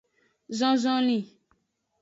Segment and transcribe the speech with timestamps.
[0.57, 1.25] Zon zonlin.